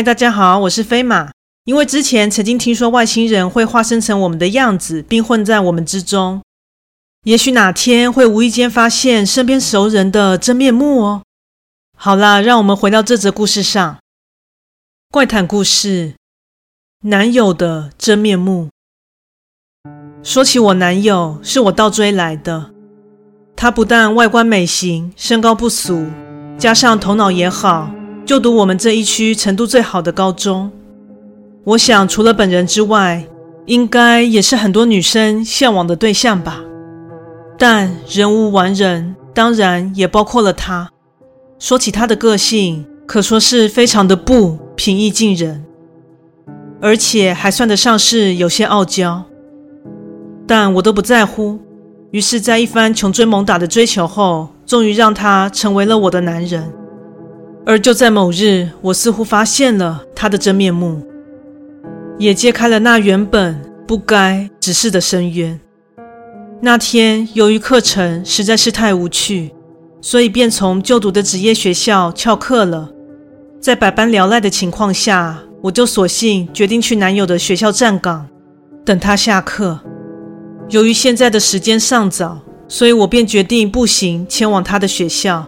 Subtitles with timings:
[0.00, 1.30] 嗨，大家好，我是飞马。
[1.64, 6.40] 因为之前曾经听说外星人会化身成我们的样子，并混在我们之中，
[7.24, 11.22] 也许哪天会无意间发现身边熟人的真面目哦。
[11.98, 13.98] 好啦，让我们回到这则故事上。
[15.10, 16.14] 怪谈故事：
[17.02, 18.70] 男友的真面目。
[20.22, 22.70] 说起我男友，是我倒追来的。
[23.54, 26.06] 他不但外观美型，身高不俗，
[26.56, 27.90] 加上头脑也好。
[28.30, 30.70] 就读我们这一区程度最好的高中，
[31.64, 33.26] 我想除了本人之外，
[33.66, 36.60] 应该也是很多女生向往的对象吧。
[37.58, 40.88] 但人无完人，当然也包括了他。
[41.58, 45.64] 说起他的个性，可说是非常的不平易近人，
[46.80, 49.24] 而且还算得上是有些傲娇。
[50.46, 51.58] 但我都不在乎，
[52.12, 56.72] 于是，在一番穷追猛打的追求后，终于让他成为了我的男人。
[57.66, 61.02] 而就在某日，我似乎发现了他的真面目，
[62.18, 65.60] 也揭开了那原本不该直视的深渊。
[66.62, 69.52] 那天，由于课程实在是太无趣，
[70.00, 72.90] 所以便从就读的职业学校翘课了。
[73.60, 78.26] 在百般聊赖的情况下，我就索性决定去男友的学校站岗，
[78.84, 79.80] 等他下课。
[80.70, 85.46] 由于现在的时间尚早，所以我便决定步行前往他的学校。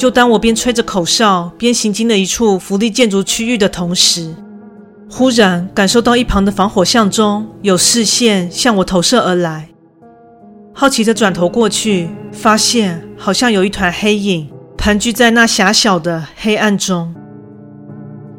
[0.00, 4.34] 就当我边吹着口哨边行经了一处福利建筑区域的同时，
[5.10, 9.68] 忽然感受到一旁的防火巷中有视线向我投射而来。
[10.72, 17.14] 好奇地转头过去，发现好像有一团黑影盘踞在那狭小的黑暗中，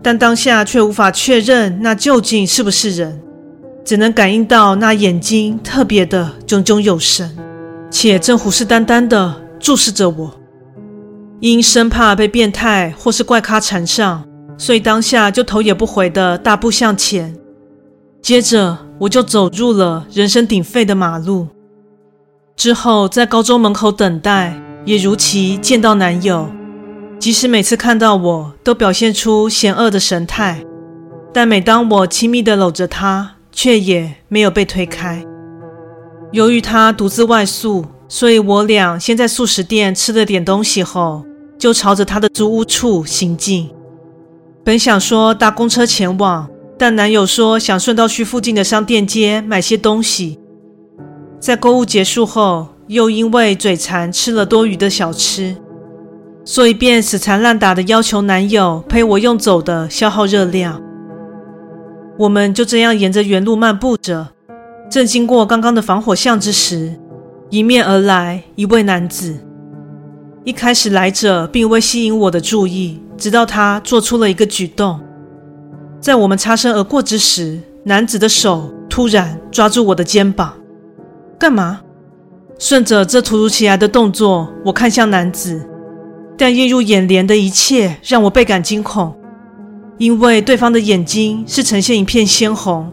[0.01, 3.21] 但当下却无法确认那究竟是不是人，
[3.85, 7.37] 只能感应到那眼睛特别的炯炯有神，
[7.91, 10.40] 且正虎视眈眈地注视着我。
[11.41, 14.23] 因生怕被变态或是怪咖缠上，
[14.59, 17.35] 所以当下就头也不回的大步向前。
[18.21, 21.47] 接着我就走入了人声鼎沸的马路。
[22.55, 26.47] 之后在高中门口等待，也如期见到男友。
[27.17, 30.63] 即使每次看到我都表现出嫌恶的神态，
[31.33, 35.25] 但每当我亲密地搂着他，却也没有被推开。
[36.31, 41.25] 由于他独自外宿，所以我俩先在速食店吃了点东西后。
[41.61, 43.69] 就朝着他的租屋处行进。
[44.63, 50.39] 本想说搭公车前往，但男友说想顺道去附近的商店街买些东西。
[51.39, 55.55] 在购物结束后，又因为嘴馋吃了多余的小吃，
[56.43, 60.81] 所以便死缠烂打的要求男友陪我用走的消耗热量。
[62.17, 64.29] 我们就这样沿着原路漫步着，
[64.89, 66.99] 正经过刚刚的防火巷之时，
[67.51, 69.37] 迎面而来一位男子。
[70.43, 74.99] 一开始来者并未吸引我的注意，直到他做出了一个举动。
[75.99, 80.55] 在我们擦身而过之时，男子的手突然抓住我的肩膀。
[81.37, 81.81] 干嘛？
[82.57, 85.63] 顺着这突如其来的动作，我看向男子，
[86.35, 89.15] 但映入眼帘的一切让我倍感惊恐，
[89.99, 92.91] 因为对方的眼睛是呈现一片鲜红，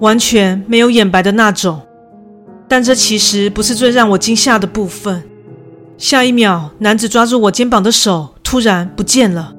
[0.00, 1.80] 完全没有眼白的那种。
[2.66, 5.22] 但这其实不是最让我惊吓的部分。
[6.00, 9.52] 下一秒，男子抓住我肩膀的手突然不见了，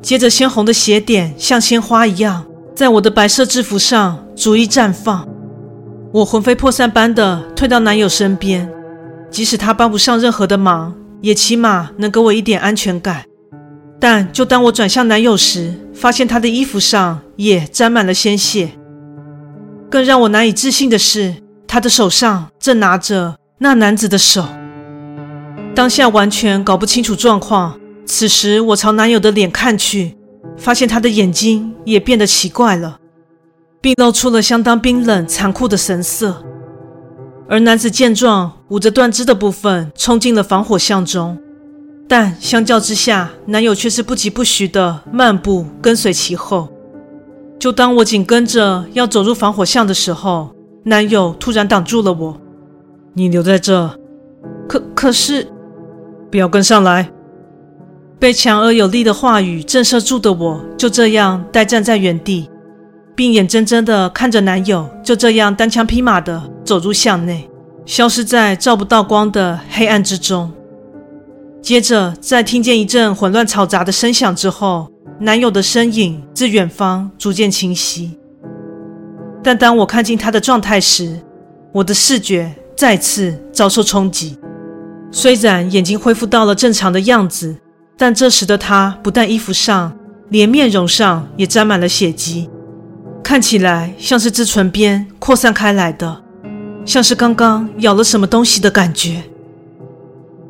[0.00, 5.28] 接着鲜红的血点像鲜花一样在我的白色制服上逐一绽放。
[6.10, 8.66] 我魂飞魄散般的退到男友身边，
[9.30, 13.24] 即使他帮不上任何的忙，也起码能给我一点安全感。
[14.00, 18.70] 但就当我转向男友时，发现他的衣服上也沾满了鲜血。
[19.90, 21.34] 更让我难以置信的是，
[21.66, 24.46] 他的手上正拿着那男子的手。
[25.74, 27.78] 当下完全搞不清楚状况。
[28.04, 30.16] 此时我朝男友的脸看去，
[30.56, 32.98] 发现他的眼睛也变得奇怪了，
[33.80, 36.42] 并露出了相当冰冷残酷的神色。
[37.48, 41.38] 而男子见状，捂着断肢的部分冲进了防火巷中，
[42.08, 46.68] 但相较之下，男友却是不疾不徐地漫步跟随其后。
[47.58, 50.54] 就当我紧跟着要走入防火巷的时候，
[50.84, 52.40] 男友突然挡住了我
[53.12, 53.98] ：“你留在这。”
[54.66, 55.46] 可可是。
[56.30, 57.10] 不要跟上来！
[58.18, 62.50] 被强而有力的话语震慑住的我，就这样呆站在原地，
[63.14, 67.48] 并眼睁睁地看着男友就这样单枪匹马地走入巷内，
[67.86, 70.52] 消失在照不到光的黑暗之中。
[71.62, 74.88] 接着，在听见一阵混乱嘈杂的声响之后，
[75.20, 78.18] 男友的身影自远方逐渐清晰。
[79.42, 81.20] 但当我看见他的状态时，
[81.72, 84.36] 我的视觉再次遭受冲击。
[85.10, 87.56] 虽然眼睛恢复到了正常的样子，
[87.96, 89.96] 但这时的他不但衣服上
[90.28, 92.48] 连面容上也沾满了血迹，
[93.22, 96.22] 看起来像是自唇边扩散开来的，
[96.84, 99.22] 像是刚刚咬了什么东西的感觉。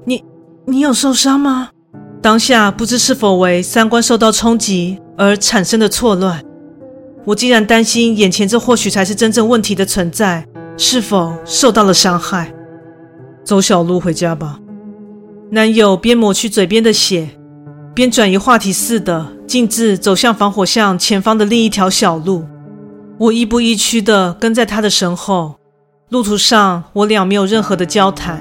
[0.05, 0.25] 你，
[0.67, 1.71] 你有受伤吗？
[2.21, 6.43] 当下不知是否为三观受到冲击而产生的错乱，
[7.25, 10.45] 我竟然担心眼前这或许才是真正问题的存在，
[10.77, 12.53] 是否受到了伤害？
[13.49, 14.59] 走小路回家吧。
[15.53, 17.31] 男友边抹去嘴边的血，
[17.95, 22.45] 边转移话题似的，径自走向防火巷前方的另一条小路。
[23.17, 25.55] 我亦步亦趋地跟在他的身后。
[26.11, 28.39] 路途上，我俩没有任何的交谈，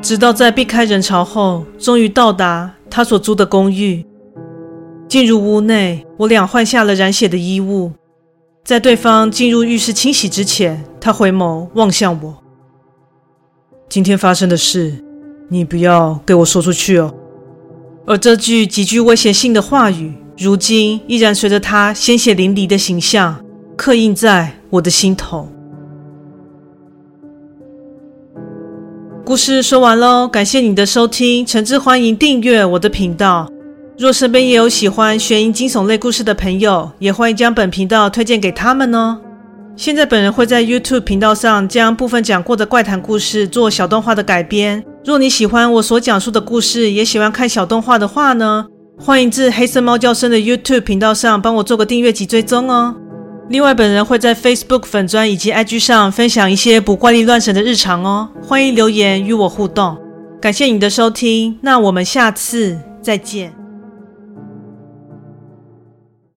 [0.00, 4.06] 直到在避开人潮后，终于到达他所租的公寓。
[5.08, 7.90] 进入屋内，我俩换下了染血的衣物。
[8.64, 12.36] 在对方进入浴室清洗之前，他回眸望向我
[13.90, 14.94] ：“今天发生的事。”
[15.52, 17.12] 你不要给我说出去哦！
[18.06, 23.44] 而这句极具威胁性的话语，如今依然随着他鲜血淋漓的形象
[23.76, 25.48] 刻印在我的心头。
[29.24, 33.50] 故事说完喽，感谢你的收听，诚挚欢迎订阅我的频道。
[33.98, 39.18] 若身边也有喜欢悬疑惊悚类故事的朋友，也欢迎将本频道推荐给他们哦。
[39.80, 44.84] 现在本人会在 YouTube 频道上将部分讲过的怪谈故事做小动画的改编。
[45.06, 48.66] 若你喜欢我所讲述的故事，也喜欢看小动画的话呢，
[48.98, 52.94] 欢迎至黑色猫叫声的 YouTube 频道上帮我做个订阅及追踪哦。
[53.48, 59.96] 另外，本人会在 Facebook 粉专以及 IG 上分享一些不怪力乱神的日常哦，欢迎留言与我互动。
[60.42, 63.59] 感谢你的收听，那我们下次再见。